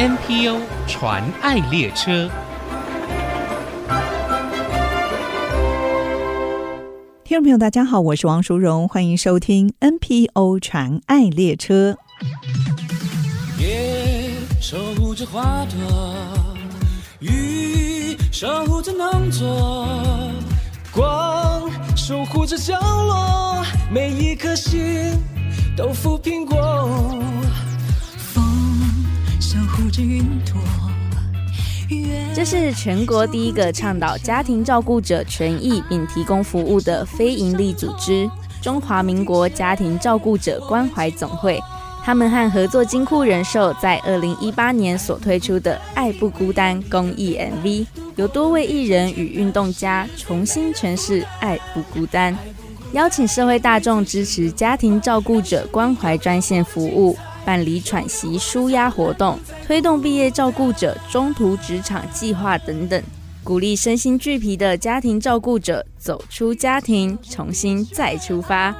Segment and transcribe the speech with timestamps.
[0.00, 0.56] NPO
[0.88, 2.30] 传爱列车，
[7.22, 11.98] 听众朋友，大家好，我是王淑荣，欢迎收听 NPO 传爱列车。
[13.58, 16.14] 夜守护着花朵，
[17.18, 19.86] 雨守护着农作，
[20.94, 23.62] 光守护着角落，
[23.92, 25.12] 每一颗心
[25.76, 27.22] 都抚平过。
[32.32, 38.30] 这是全国第一个倡导家庭照顾者权益并提供服务的非营利组织——
[38.62, 41.60] 中华民国家庭照顾者关怀总会。
[42.02, 52.36] 他们和合作金库人寿在二零一八年所推出的“爱不孤单”公益 MV，由多位艺人与运动家重新诠释“爱不孤单”，
[52.94, 57.16] 邀请社会大众支持家庭照顾者关怀专线服务。
[57.44, 63.02] 办理喘息舒压活动，推动毕业照顾者中途职场计划等等，
[63.42, 68.74] 鼓励身心俱疲的家庭照顾者走出家庭，重新再出发。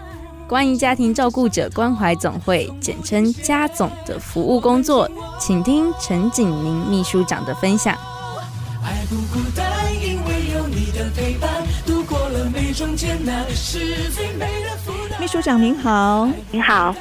[0.48, 7.96] 关于家庭照顾者关怀总会（简称家总）的服务工作，请听陈景明秘书长的分享。
[8.82, 9.64] 爱不孤单，
[10.02, 15.20] 因为有你的陪伴，度过了每种艰难，是最美的负担。
[15.20, 16.92] 秘书长您好，您好。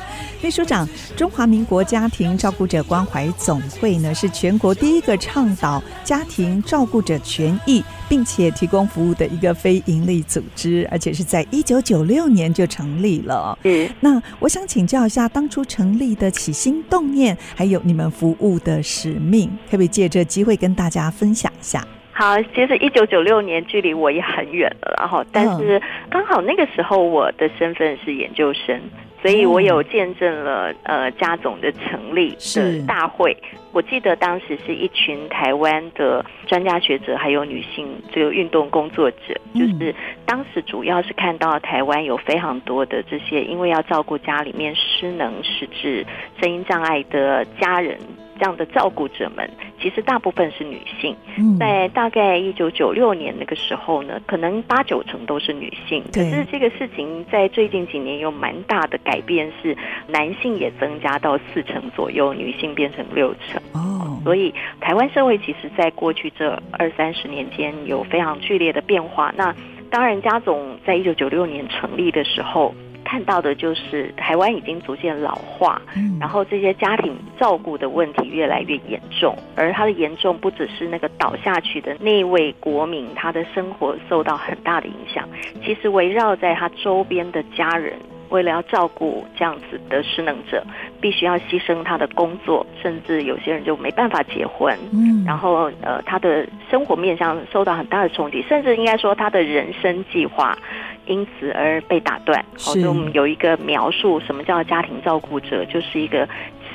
[0.42, 0.88] 秘书长，
[1.18, 13.58] 中华民国家庭照顾者关怀总会呢，是全国第一个倡导家庭照顾者权益，并且提供服务的一个非营利组织，而且是在一九九六年就成立了。
[13.64, 21.86] 嗯，那我想请教一下，当初成立的起心动念，还有你们服务的使命，可不可以借这机会跟大家分享一下？
[22.14, 28.80] 好，其实一九九六年距离我也很远了，然后但是刚好那个时候我的身份是研究生。
[29.22, 33.36] 所以我有见证了呃家总的成立的大会，
[33.74, 39.94] 我记得当时是一群台湾的专家学者，还有女性这个运动工作者，就是
[40.26, 46.06] 当时主要是看到台湾有非常多的这些因为要照顾家里面失能、失智、
[46.42, 47.98] 声音障碍的家人。
[48.40, 49.50] 这样的照顾者们，
[49.82, 51.16] 其实大部分是女性。
[51.60, 56.02] 在大概一九九六年那个时候呢，可能八九成都是女性。
[56.14, 59.76] 可是这个事情在最近几年有蛮大的改变，是
[60.08, 63.62] 男性也增加到四成左右，女性变成六成。
[63.74, 69.34] 哦，所以台湾社会其实在过去这二三十年间有非常剧烈的变化。
[69.36, 69.54] 那
[69.92, 72.74] 当然，家总在一九九六年成立的时候。
[73.10, 75.82] 看到的就是台湾已经逐渐老化，
[76.20, 85.28] 然后这些家庭照顾的问题越来越严重，而它的严重不只是那个倒下去的那位国民，他的生活受到很大的影响。
[85.66, 87.98] 其实围绕在他周边的家人，
[88.30, 90.64] 为了要照顾这样子的失能者，
[91.02, 94.78] 必须要牺牲他的工作，甚至有些人就没办法结婚。
[94.94, 100.58] 嗯，然后呃，他的生活面向受到很大的冲击，甚至应该说他的人生计划。
[101.06, 102.40] 因此而被打断。
[102.52, 106.30] 好，所以我们有一个描述，什么叫家庭照顾者，就是一个。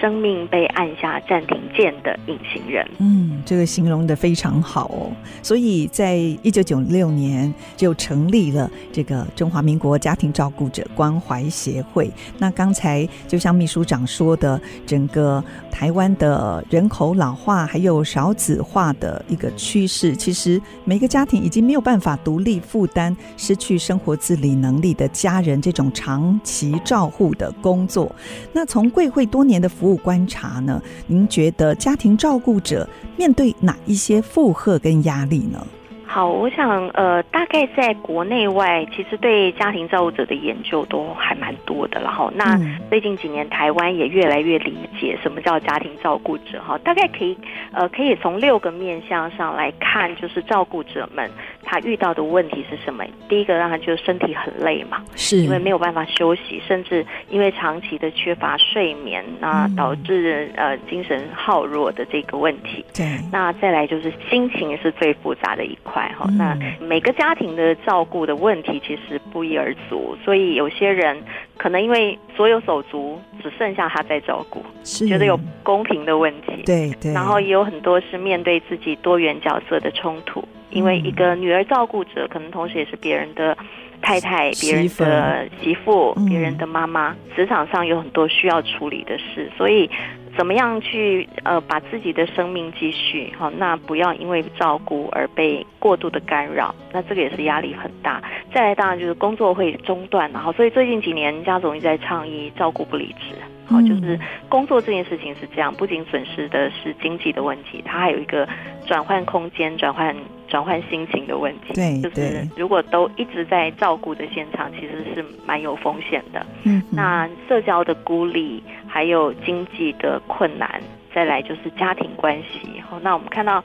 [0.04, 5.10] 生命被按下暂停键的隐形人，嗯，这个形容得非常好哦。
[5.42, 12.10] 所以在一九九六年就成立了这个中华民国家庭照顾者关怀协会。
[12.36, 28.14] 那刚才就像秘书长说的，整个台湾的人口老化还有少子化的一个趋势，其实每个家庭已经没有办法独立负担失去生活自理能力的家人这种长期照护的工作。
[28.52, 30.80] 那从贵会多年的服务观察呢？
[31.06, 35.66] 您觉得家庭照顾者面对哪一些负荷跟压力呢？
[36.06, 42.00] 好，我想呃，大概在国内外，其实对家庭照顾者的研究都还蛮多的。
[42.00, 42.56] 然后，那
[42.88, 46.62] 最近几年，台湾也越来越理解什么叫家庭照顾者。
[46.62, 47.36] 哈，大概可以
[47.72, 51.28] 呃，可以从六个面向上来看，就是照顾者们
[51.64, 53.04] 他遇到的问题是什么。
[53.28, 62.84] 第一个，让他就身体很累嘛，是因为没有办法休息，甚至因为长期的缺乏睡眠，那导致呃精神耗弱的这个问题。
[62.94, 66.10] 对，那再来就是心情是最复杂的一块。
[66.16, 71.16] 好，那每个家庭的照顾的问题其实不一而足，所以有些人
[71.56, 76.62] 可能因为所有手足只剩下他在照顾，觉得有公平的问题。
[76.64, 83.56] 对对，然后也有很多是面对自己多元角色的冲突，因为一个女儿照顾者可能同时也是别人的
[84.02, 89.90] 太太、别人的媳妇、别人的妈妈，职场上有很多需要处理的事，所以。
[90.36, 93.50] 怎么样去呃把自己的生命继续好？
[93.50, 98.22] 那不要因为照顾而被过度的干扰，那这个也是压力很大。
[98.52, 103.36] 再来当然就是工作会中断，然后所以最近几年家总一直在倡议照顾不离职。
[103.66, 104.18] 好，就是
[104.48, 108.48] 工作这件事情是这样，不仅损失的是经济的问题，它还有一个
[108.86, 110.14] 转换空间、转换
[110.48, 111.72] 转换心情的问题。
[111.74, 116.44] 对，就是如果都一直在照顾的现场，其实是蛮有风险的。
[116.64, 120.80] 嗯，那社交的孤立，还有经济的困难，
[121.14, 122.80] 再来就是家庭关系。
[122.88, 123.64] 好，那我们看到。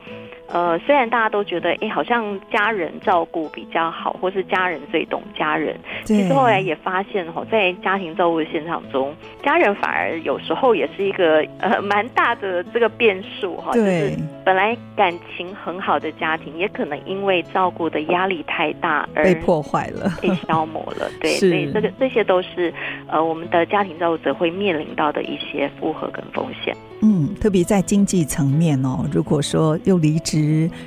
[0.51, 9.13] 呃，虽然大家都觉得，哎，好像家人照顾比较好，或是家人最懂家人，其实后来也发现，哈，在家庭照顾的现场中，
[9.43, 14.11] 家人反而有时候也是一个呃蛮大的这个变数，哈，就是
[14.43, 22.73] 本来感情很好的家庭，也可能因为照顾的压力太大而被破坏了，被消磨了， 对，所以这个这些都是
[23.07, 26.75] 呃我们的家庭照顾者会面临到的一些负荷跟风险。
[27.01, 30.38] 嗯，特别在经济层面哦，如果说又离职，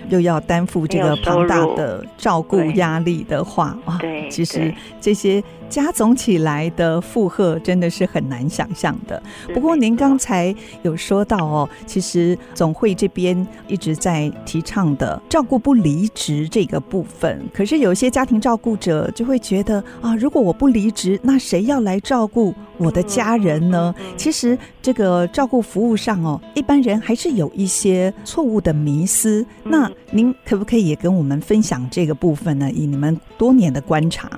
[0.09, 3.99] 又要担负这个庞大的照顾压力的话，哇，
[4.31, 5.43] 其实这些。
[5.73, 9.21] 加总起来的负荷真的是很难想象的。
[9.55, 13.35] 不过您刚才有说到哦，其实总会这边
[13.69, 23.95] 一直在提倡的照顾不离职这个部分，可是有些家庭照顾者就会觉得啊，如果我不离职，那谁要来照顾我的家人呢？
[24.15, 29.43] 其实这个照顾服务上哦，一般人还是有一些错误的迷思。
[29.65, 32.71] 那您可不可以也跟我们分享这个部分呢？
[32.71, 34.29] 以你们多年的观察。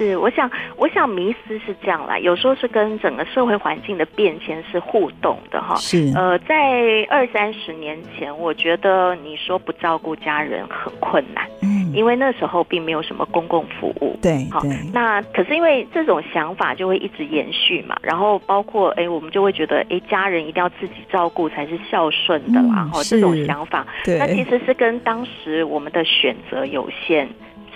[0.00, 5.74] 是，我想，我想迷思是这样啦，有时候是跟整个社会环境的变迁是互动的哈。
[5.76, 6.56] 是，呃，在
[7.10, 27.28] 二三十年前，我觉得你说不照顾家人很困难，嗯，因为那时候并没有什么公共服务，对，好，那可是因为这种想法就会一直延续嘛，然后包括哎，我们就会觉得哎，家人一定要自己照顾才是孝顺的啦，哈、嗯，这种想法，对，那其实是跟当时我们的选择有限。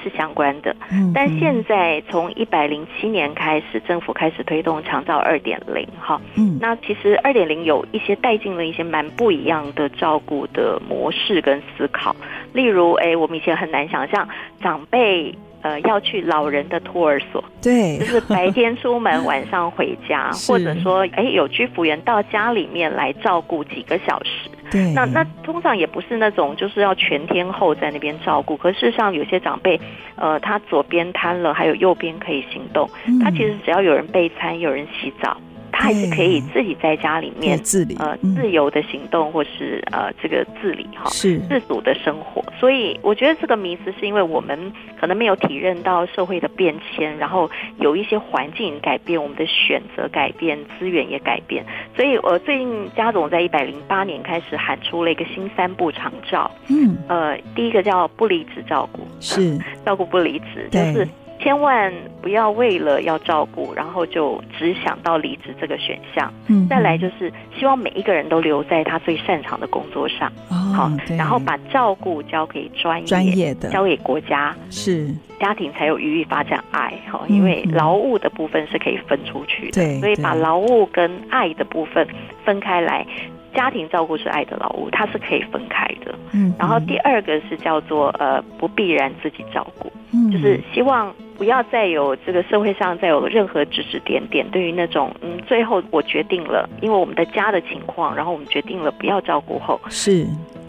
[0.05, 12.15] 是相关的，嗯但现在从一百零七年开始，政府开始推动长照二点零，哈，嗯，那其实二点零有一些带进了一些蛮不一样的照顾的模式跟思考，
[12.53, 14.29] 例如，哎，我们以前很难想象
[14.61, 15.35] 长辈。
[15.65, 24.51] 呃，要去老人的托儿所，对，就是白天出门，晚上回家， 或者说，哎，有居服员到家里面来照顾几个小时。
[24.75, 29.81] 对，那那通常也不是那种就是要全天候在那边照顾，可事实上有些长辈，
[30.17, 35.37] 呃，他左边瘫了，还有右边可以行动，嗯，他其实只要有人备餐，有人洗澡。
[35.77, 42.45] 他还是可以自己在家里面自理，呃，自由的行动，或是呃，这个自理哈，是自主的生活。
[42.61, 47.51] 所以我觉得这个迷思是因为我们可能没有体认到社会的变迁，然后
[47.81, 51.65] 有一些环境改变，我们的选择改变，资源也改变。
[51.97, 61.09] 所以，呃，最近家总在一百零八年开始喊出了一个新三步长照，嗯，呃，第一个叫不离职照顾，是照顾不离职，就是。
[61.45, 61.93] 千万
[62.23, 66.33] 不要为了要照顾，然后就只想到离职这个选项。
[66.49, 70.33] 嗯，再来就是希望每一个人都留在他最擅长的工作上。
[70.49, 76.95] 哦，好，然后把照顾交给专业，专业的，交给国家，是家庭才有余裕发展爱。
[77.13, 82.09] 哈，因为劳务的部分是可以分出去的，对，所以把劳务跟爱的部分
[82.43, 83.07] 分开来。
[83.55, 86.13] 家庭照顾是爱的劳务，它是可以分开的。
[86.33, 100.27] 嗯，然后第二个是叫做呃不必然自己照顾，嗯，就是希望不要再有这个社会上再有任何指指点点，对于那种嗯最后我决定了，因为我们的家的情况，然后我们决定了不要照顾后是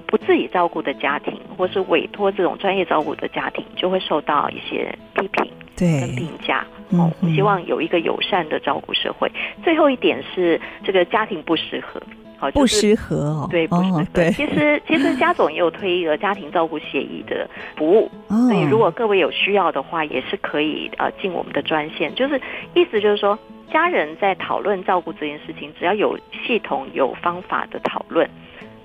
[0.07, 6.65] 不自己照顾的家庭，或是委托这种专业照顾的家庭，就会受到一些批评对跟评价。
[6.91, 9.31] 哦，我希望有一个友善的照顾社会。
[9.63, 12.01] 最后一点是这个家庭不适合。
[12.37, 13.47] 好，不适合哦。
[13.49, 14.05] 对，不适合。
[14.13, 22.13] 对，其实其实家总也有推一个家庭照顾协议的服务，所以如果各位有需要的话，也是可以呃进我们的专线。
[22.15, 22.39] 就是
[22.73, 23.37] 意思就是说，
[23.71, 28.29] 家人在讨论照顾这件事情，只要有系统、有方法的讨论。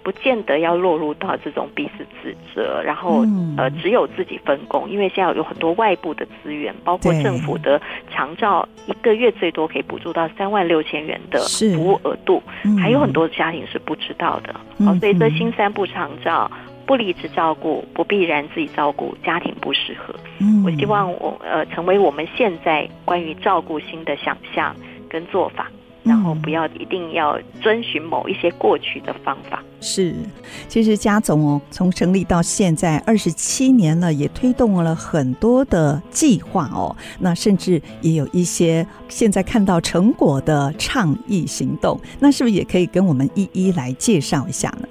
[0.03, 7.81] 不见得要落入到这种彼此指责，然后、嗯、呃只有自己分工，因为现在有很多外部的资源，包括政府的
[8.11, 12.43] 长照，一个月最多可以补助到三万六千元的服务额度，
[12.81, 14.55] 还有很多家庭是不知道的。
[14.99, 16.51] 所以这新三不长照、
[16.87, 20.15] 不离职照顾、不必然自己照顾、家庭不适合。
[20.41, 24.75] 嗯，我希望我呃成为我们现在关于照顾新的想象
[25.09, 25.71] 跟做法。
[26.03, 29.63] 然后不要一定要遵循某一些过去的方法。
[29.81, 30.15] 是，
[30.69, 36.95] 其实家总哦，从成立到现在二十七年了，也推动了很多的计划哦。
[37.19, 41.99] 那甚至也有一些现在看到成果的倡议行动。
[42.19, 44.89] 那是不是也可以跟我们一一来介绍一下呢？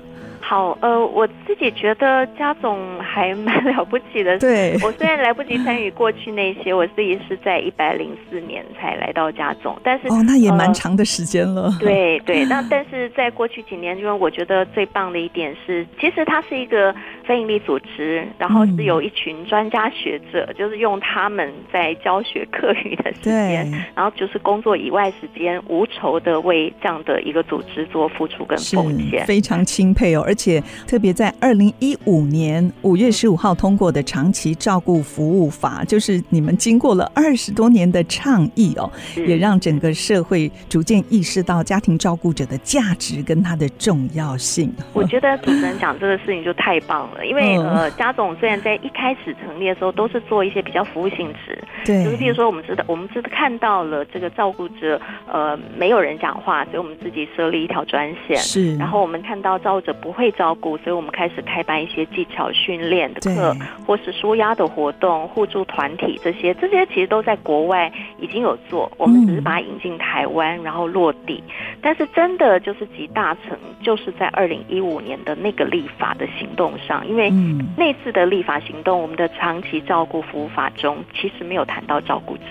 [0.49, 4.39] 好，呃，我自己觉得家总还蛮 了不起的。
[4.39, 11.65] 对，我虽然来不及参与过去那些，我自己是在一百零四年才来到家总，但是哦，那也蛮长的时间了。
[11.65, 16.95] 呃、对对，那 但是在过去几年，因为我觉得最棒的一点是，其实它是一个
[17.29, 30.23] 非营利组织，然后是有一群专家学者，嗯、就是用他们在教学课余的时间，然后就是工作以外时间无酬的为这样的一个组织做付出跟奉献，非常钦佩哦。
[30.25, 44.73] 而且特别在二零一五年五月十五号通过的长期照顾服务法，就是你们经过了二十多年的倡议哦，也让整个社会逐渐意识到家庭照顾者的价值跟它的重要性。
[44.93, 54.99] 我觉得主持人讲这个事情就太棒了，因为呃，家总虽然在一开始成立的时候都是做一些比较服务性质，对，就是比如说我们知道我们知道看到了这个照顾者
[55.31, 71.43] 呃没有人讲话，所以我们自己设立一条专线，是，然后我们看到照顾者不会照顾，所以我们开始开办一些技巧训练的课，或是舒压的活动、互助团体这些，这些其实都在国外已经有做，我们只是把它引进台湾，嗯、然后落地。
[71.81, 77.31] 但是真的就是集大成，就是在二零一五年的那个立法的行动上，因为
[77.77, 82.43] 那次的立法行动，我们的长期照顾服务法中其实没有谈到照顾者。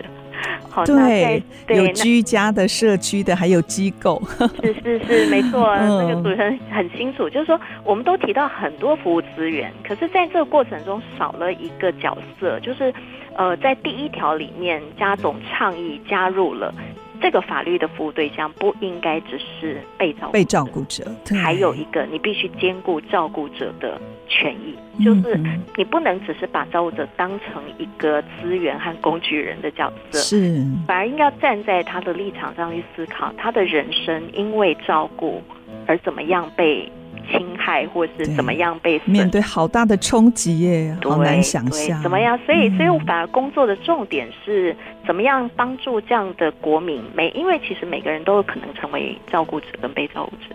[0.70, 4.23] 好，对，对有居家的、社区的，还有机构。
[4.62, 5.75] 是是是，没错。
[5.76, 12.94] 那个主持人很清楚，就是说，我们都提到很多服务资源，可是在这个过程中少了一个角色，就是
[13.35, 16.73] 呃，在第一条里面，家总倡议加入了。
[17.20, 21.04] 这个法律的服务对象不应该只是被照顾被照顾者，
[21.42, 25.40] 还有一个你必须兼顾照顾者的权益，就是
[25.76, 35.42] 你不能只是把照顾者当成一个资源和工具人的角色，是，反而应该站在他的立场上去思考他的人生因为照顾
[35.87, 36.90] 而怎么样被。
[37.30, 42.38] 侵害或是怎么样被面对好大的冲击耶，好难想象怎么样？
[42.44, 44.75] 所以，所以我反而工作的重点是
[45.06, 47.02] 怎么样帮助这样的国民。
[47.14, 50.54] 每因为其实每个人都有可能成为照顾者跟被照顾者。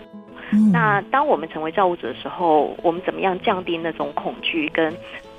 [0.51, 4.93] 嗯、那当我们成为照顾者的时候，我们怎么样降低那种恐惧跟？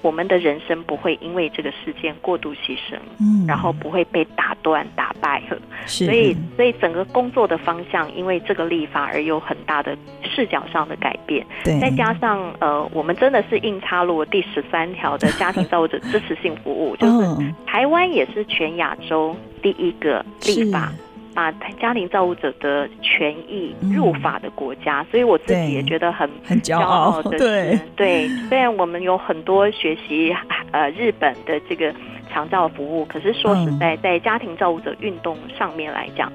[0.04, 5.56] 我们的人生不会因为这个事件过度牺牲，嗯，然后不会被打断、打败了。
[5.86, 11.42] 是，所以，所以整个工作的方向因为这个立法而有很大的视角上的改变。
[11.64, 20.92] 对，再加上呃，我们真的是硬插入第十三条的家庭照顾者支持性服务，就是台湾也是全亚洲第一个立法。
[21.34, 21.50] 把
[21.80, 28.28] 家庭照顾者的权益入法的国家，嗯、所以我自己也觉得很很骄傲的， 对 对。
[28.48, 30.34] 虽然我们有很多学习
[30.70, 31.92] 呃日本的这个
[32.32, 36.32] 长照服务，可是说实在，在家庭照顾者运动上面来讲。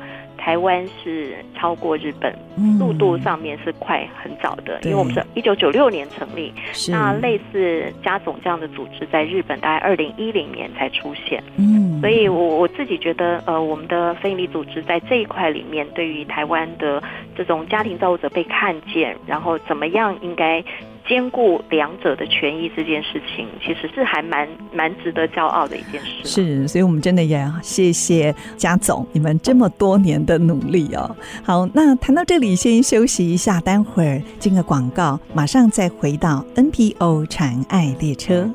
[0.50, 2.34] 台湾是超过日本，
[2.80, 6.52] 速度上面是快很早的，嗯、因为我们是一九九六年成立，
[6.90, 11.44] 那类似家总这样的组织，在日本大概二零一零年才出现。
[11.58, 17.00] 嗯，所以我我自己觉得，呃，我们的非营利组织在这一块里面，对于台湾的
[17.38, 20.64] 这种家庭照顾者被看见，然后怎么样应该。
[21.10, 26.24] 兼顾两者的权益这件事情，其实是还蛮蛮值得骄傲的一件事。
[26.24, 31.16] 是，所以我们真的也谢谢家总你们这么多年的努力哦。
[31.44, 38.48] 好，那谈到这里先休息一下，待会儿进个广告，马上再回到 NPO 禅爱列车。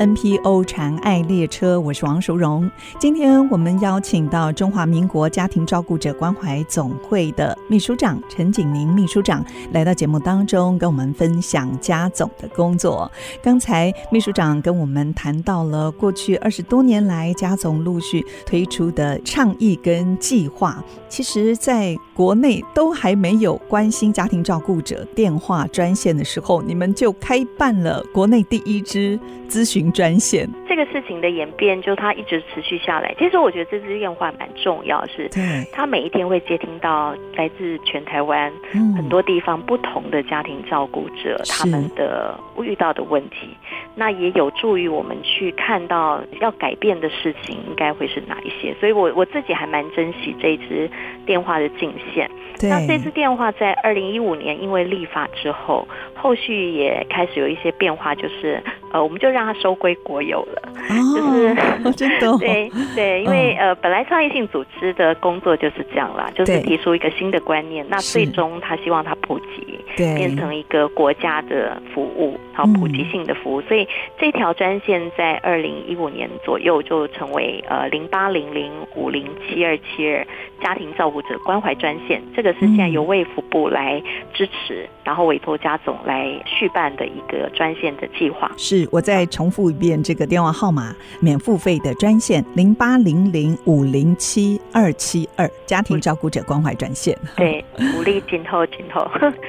[0.00, 2.70] NPO 禅爱列车，我是王淑荣。
[2.98, 13.12] 今天我们邀请到中华民国家庭照顾者关怀总会的秘书长陈景宁秘书长来到节目当中，跟我们分享家总的工作。
[13.42, 29.20] 刚才秘书长跟我们谈到了过去二十多年来家总陆续推出的倡议跟计划，其实在国内都还没有关心家庭照顾者电话专线的时候，你们就开办了国内第一支。
[29.50, 33.14] 咨询专线这个事情的演变，就它一直持续下来。
[33.18, 35.28] 其实我觉得这支电话蛮重要，是
[35.72, 38.52] 它每一天会接听到来自全台湾
[38.96, 43.48] 很多地方不同的家庭照顾者他们的遇到的问题，
[43.94, 48.74] 那也有助于我们去看到要改变的事情应该会是哪一些。
[48.78, 50.88] 所以我我自己还蛮珍惜这支
[51.26, 52.30] 电话的进线。
[52.62, 60.62] 那这支电话在二零一五年因为立法之后，后续也开始有一些变化，就是呃，我们就让它收归国有了。
[60.90, 73.60] 哦，就是 真的， 对对，因为呃，本来创业性组织的工作就是这样啦，就是提出一个新的观念，那最终他希望它普及，变成一个国家的服务，好，普及性的服务。
[73.62, 73.86] 所以
[74.18, 80.26] 这条专线在二零一五年左右就成为呃零八零零五零七二七二
[80.62, 84.02] 家庭照顾者关怀专线，这个是现在由卫福部来
[84.34, 88.50] 支持，然后委托家总来续办的一个专线的计划。
[88.56, 97.16] 是，我再重复一遍这个电话号码，免付费的专线零八零零五零七二七二家庭照顾者关怀专线。
[97.36, 97.64] 对，
[97.96, 99.00] 五力今后今后。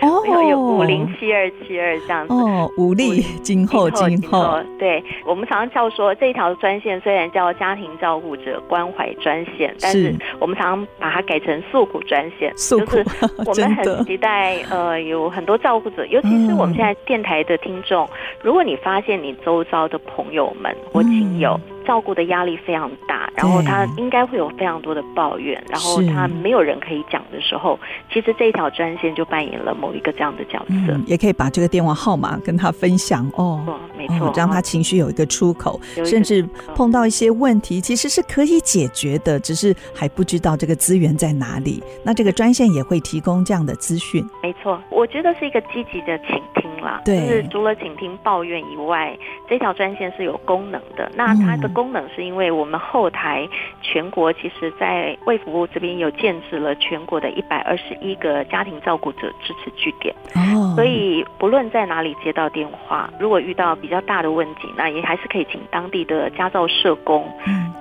[0.02, 2.34] 哦， 有五零七二七二这样子。
[2.34, 4.60] 哦，五力今后今后。
[4.80, 13.06] 对，我们常常叫说这一条专线虽然叫家庭照顾者关怀专线，但是我们常常把它改成诉苦专线，就是
[13.46, 18.10] 我们很期待呃有很多照顾者，尤其是我们现在电台的听众，
[18.42, 21.60] 如果你发现你周遭的朋友们或亲友。
[21.91, 27.77] 照顾的压力非常大，然后他应该会有非常多的抱怨，然后他没有人可以讲的时候，
[28.10, 30.93] 其实这一条专线就扮演了某一个这样的角色。
[30.93, 36.41] 嗯，也可以把这个电话号码跟他分享哦，哦，没错，哦，让他情绪有一个出口，甚至
[36.75, 41.83] 碰到一些问题，其实是可以解决的，只是还不知道这个资源在哪里。
[42.05, 44.25] 那这个专线也会提供这样的资讯。
[44.41, 49.13] 没错，我觉得是一个积极的倾听啦，对，就是除了倾听抱怨以外，
[49.50, 51.12] 这条专线是有功能的。
[51.15, 53.48] 那它的功能是因为我们后台
[53.82, 67.26] 全国其实，在卫福部这边有建置了全国的一百二十一个家庭照顾者支持据点，哦，所以不论在哪里接到电话，如果遇到比较大的问题，那也还是可以请当地的家照社工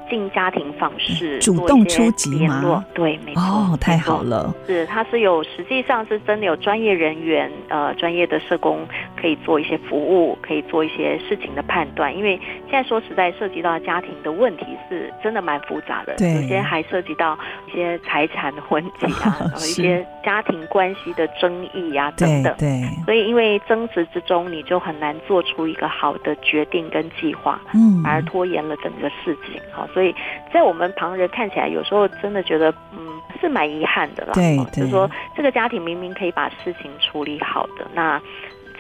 [0.09, 2.85] 进家庭访视，主动出击吗？
[2.95, 8.87] 对，没错，哦，太好了，是，它是有实际上是真的有专业人员，呃，专业的社工
[9.21, 12.39] 可以做一些服务，可以做一些事情的判断，因为
[12.69, 14.11] 现在说实在涉及到家庭。
[14.23, 22.55] 的问题是真的蛮复杂的，有些还涉及到一些财产的问题啊， 然后一些家庭关系的争议啊等等。
[22.59, 29.59] 对，所以因为争执之中，你就很难做出一个好的决定跟计划，嗯，而拖延了整个事情。
[29.73, 30.15] 好，所以
[30.53, 33.09] 在我们旁人看起来，有时候真的觉得，嗯，
[33.41, 34.33] 是蛮遗憾的啦。
[34.35, 38.21] 对，就是说这个家庭明明可以把事情处理好的，那。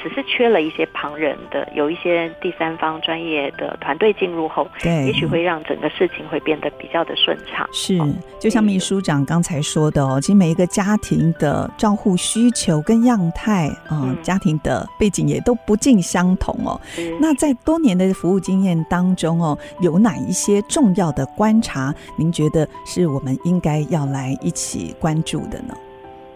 [0.02, 7.68] 只是缺了一些旁人的，有一些第三方专业的团队进入后，对，也许会让整个事情会变得比较的顺畅。
[7.72, 7.98] 是，
[8.38, 16.80] 就像秘书长刚才说的哦，其实每一个家庭的照护需求跟样态啊、嗯，家庭的背景也都不尽相同哦。
[17.20, 25.74] 那在多年的服务经验当中哦，有哪一些重要的观察，您觉得是我们应该要来一起关注的呢？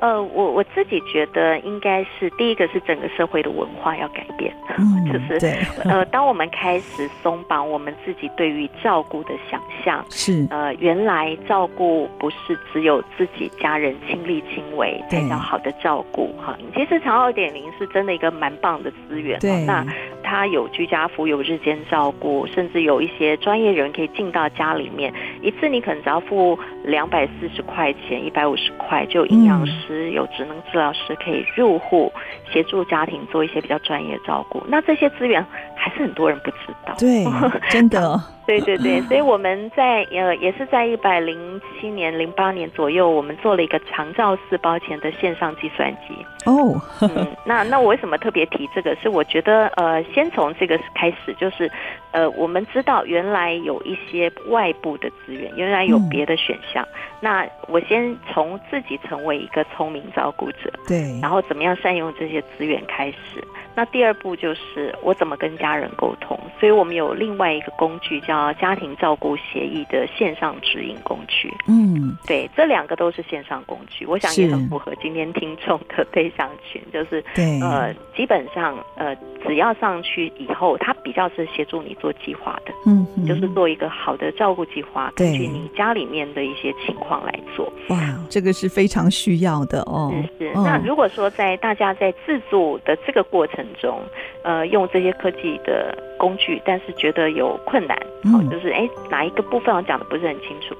[0.04, 12.36] 呃，我我自己觉得应该是第一个是整个社会的文化要改变，嗯、就是对呃，当我们开始松绑我们自己对于照顾的想象， 是呃，原来照顾不是
[12.70, 16.54] 只有自己家人亲力亲为才叫好的照顾哈。
[16.74, 19.86] 其实长二点零是真的一个蛮棒的资源，对，那
[20.22, 30.10] 它有居家服，有日间照顾，甚至有一些专业人可以进到家里面，一次你可能只要付两百四十块钱，一百五十块就有营养师。
[30.10, 32.12] 有职能治疗师可以入户
[32.52, 35.44] 协助家庭做一些比较专业照顾，那这些资源
[35.84, 36.94] 还是很多人不知道。
[36.98, 37.26] 对，
[37.68, 38.18] 真的。
[38.46, 46.14] 对对对，所以我们在呃也是在一百零七年、零八年左右，我们做了一个长照四包钱的线上计算机。
[46.44, 48.94] 哦，嗯， 那那我为什么特别提这个？
[48.96, 51.70] 是我觉得呃，先从这个开始，就是
[52.12, 56.86] 呃，我们知道原来有一些外部的资源，原来有别的选项。
[56.92, 63.42] 嗯、那我先从自己成为一个聪明照顾者，对，然后怎么样善用这些资源开始。
[63.74, 71.52] 那第二步就是我怎么跟家人沟通，所以我们有另外一个工具叫家庭照顾协议的线上指引工具。
[71.68, 79.14] 嗯，对，这两个都是线上工具，我想也很符合今天听众的 对象群，就是对，呃，基本上呃，
[79.46, 87.72] 只要上去以后，它比较是协助你做计划的，嗯，就是做一个好的照顾计划，根据你家里面的一些情况来做。
[87.88, 87.98] 哇，
[88.28, 90.12] 这个是非常需要的哦。
[90.38, 94.00] 是是，那如果说在大家在自助的这个过程中，
[94.42, 100.74] 呃，用这些科技的工具，但是觉得有困难，好、嗯，就是哎，哪一个部分我讲的不是很清楚，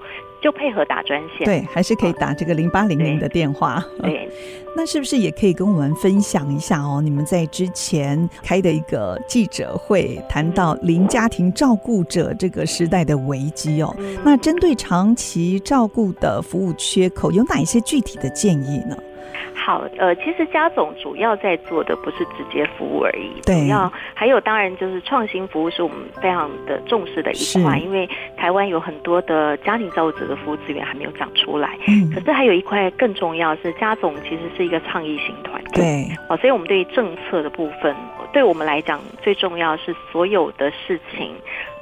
[0.44, 3.83] 就配合打专线，对，还是可以打这个零八零零的电话。
[4.02, 4.30] 对，对
[4.76, 7.00] 那是不是也可以跟我们分享一下哦？
[7.00, 13.96] 你们在之前开的一个记者会，谈到零家庭照顾者这个时代的危机哦。
[13.98, 18.94] 嗯、那针对长期照顾的服务缺口，有哪一些具体的建议呢？
[19.64, 37.96] 好，呃，其实家总主要在做的不是直接服务而已，对，主要还有当然就是创新服务是我们非常的重视的一块，因为台湾有很多的家庭照顾者的服务资源还没有长出来，嗯，可是还有一块更重要是家总其实是一个倡议型团队，对，哦，所以我们对于政策的部分，
[38.35, 41.35] 对我们来讲最重要是所有的事情，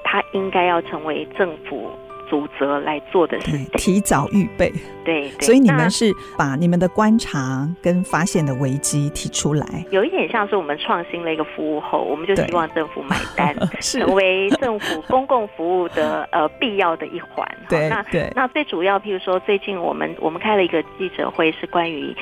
[0.05, 1.91] 它应该要成为政府。
[2.33, 4.73] 负责来做的事情，提早预备。
[5.05, 17.47] 对，对，所以你们是把你们的观察跟发现的危机提出来，有一点像是我们创新了一个服务后，我们就希望政府买单， 成为政府公共服务的呃必要的一环。
[17.69, 22.17] 对，那对，那最主要，譬如说最近我们我们开了一个记者会，是关于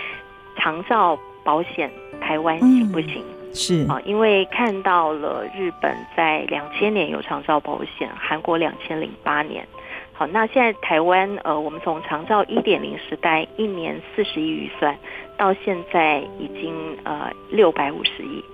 [0.56, 1.88] 长照保险
[2.20, 3.18] 台湾行不行？
[3.18, 9.66] 嗯是啊，因为看到了日本在两千年有长照保险，韩国两千零八年。
[10.20, 14.94] 好，那现在台湾呃，我们从长照一点零时代一年四十亿预算，
[15.38, 18.44] 到现在已经呃六百五十亿。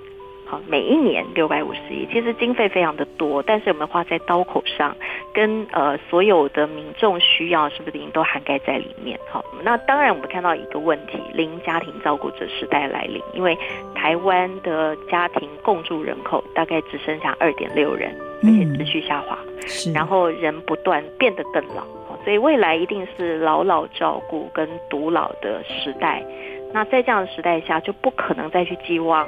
[0.48, 4.96] 好，每一年六百五十亿，其实经费非常的多，但是我们花在刀口上，
[5.34, 9.18] 跟呃所有的民众需要是不是已经都涵盖在里面？
[9.28, 13.58] 好，那当然我们看到一个问题，零家庭照顾者时代来临，因为
[13.92, 21.82] 台湾的家庭共住人口大概只剩下二点六人，而且持续下滑，是，然后人不断变得更老，
[22.22, 26.24] 所以未来一定是老老照顾跟独老的时代。
[26.72, 29.26] 那在这样的时代下，就不可能再去寄望。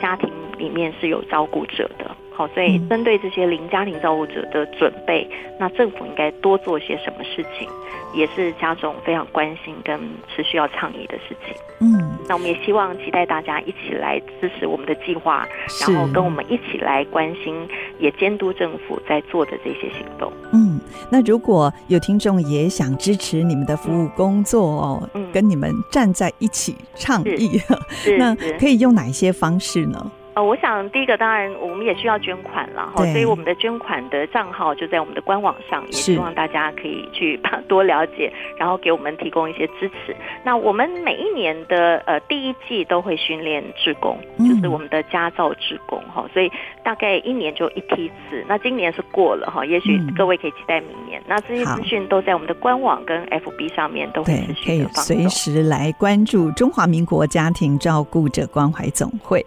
[0.00, 5.26] 家庭里面是有照顾者的，好，所以针对这些零家庭照顾者的准备，
[5.58, 7.66] 那政府应该多做些什么事情，
[8.12, 11.56] 也是家总非常关心跟持续要倡议的事情。
[11.80, 15.48] 嗯，那我们也希望期待大家一起来支持我们的计划，
[15.80, 17.66] 然后跟我们一起来关心，
[17.98, 20.30] 也监督政府在做的这些行动。
[20.52, 20.78] 嗯。
[21.10, 27.60] 那如果有听众也想支持你们的服务工作哦，嗯、跟你们站在一起倡议，
[28.18, 30.10] 那可以用哪一些方式呢？
[30.34, 40.14] 呃，我想第一个当然我们也需要捐款了哈，所以我们的捐款的账号就在我们的官网上，也希望大家可以去 多了解，然后给我们提供一些支持。
[40.44, 46.50] 那我们每一年的呃第一季都会训练志工，就是我们的家造志工哈，所以
[46.84, 48.44] 大概一年就一批次。
[48.46, 51.20] 那今年是过了哈，也许各位可以期待明年。
[51.26, 59.44] 那这些资讯都在我们的官网跟 FB 上面都会持续的放送，随时来关注中华民国家庭照顾者关怀总会。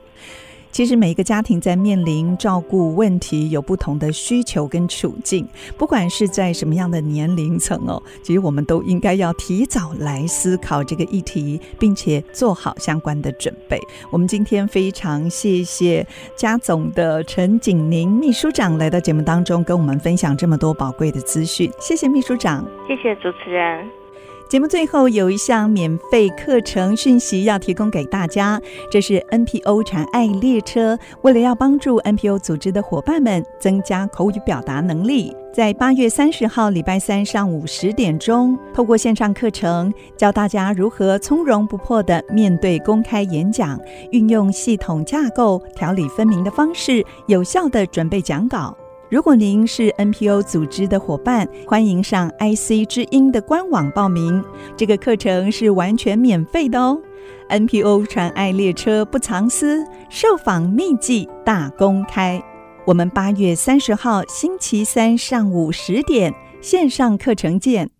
[0.74, 13.80] 其实每一个家庭在面临照顾问题，有不同的需求跟处境，不管是在什么样的年龄层哦，其实我们都应该要提早来思考这个议题，并且做好相关的准备。
[14.10, 16.06] 我们今天非常谢谢
[16.36, 21.72] 家总的陈景宁秘书长来到节目当中，跟我们分享这么多宝贵的资讯。
[21.80, 24.03] 谢谢秘书长，谢谢主持人。
[24.50, 43.80] 节目最后有一项免费课程讯息要提供给大家，这是 NPO 传爱列车为了要帮助 NPO 组织的伙伴们增加口语表达能力，在八月三十号礼拜三上午十点钟，透过线上课程教大家如何从容不迫地面对公开演讲，
[44.12, 48.78] 运用系统架构、条理分明的方式，有效地准备讲稿。
[49.14, 54.44] 如果您是 NPO 组织的伙伴，欢迎上 IC 之音的官网报名。
[54.76, 57.00] 这个课程是完全免费的哦。
[57.48, 62.44] NPO 传爱列车不藏私，受访秘技大公开。
[62.86, 67.92] 我们八月三十号星期三上午十点线上课程见。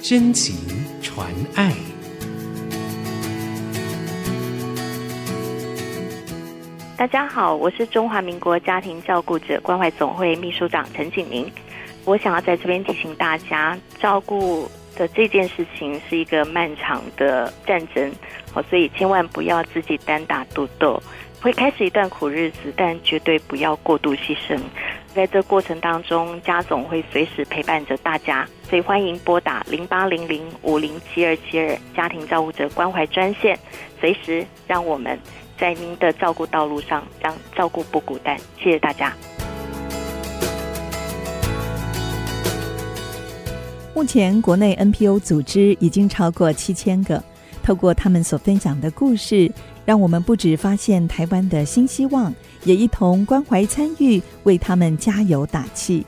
[0.00, 0.54] 真情
[1.02, 1.26] 传
[1.56, 1.87] 爱。
[6.98, 11.48] 大家好，我是中华民国家庭照顾者关怀总会秘书长陈景明。
[12.04, 18.12] 我想要在这边提醒大家，照顾的这件事情是一个漫长的战争，
[18.52, 21.00] 好，所以千万不要自己单打独斗，
[21.40, 24.58] 会开始一段苦日子，但绝对不要过度牺牲。
[25.14, 33.56] 在这过程当中，家总会随时陪伴着大家，所以欢迎拨打零八零零五零七二七二家庭照顾者关怀专线，
[34.00, 35.16] 随时让我们。
[35.58, 38.38] 在您的照顾道路上，让照顾不孤单。
[38.58, 39.12] 谢谢大家。
[43.94, 47.22] 目前，国内 NPO 组织已经超过七千个。
[47.60, 49.50] 透过他们所分享的故事，
[49.84, 52.32] 让我们不止发现台湾的新希望，
[52.64, 56.06] 也一同关怀参与，为他们加油打气。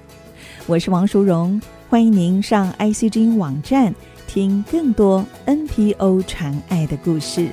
[0.66, 1.60] 我是王淑荣，
[1.90, 3.92] 欢迎您上 ICG 网站
[4.26, 7.48] 听更多 NPO 传爱的故事。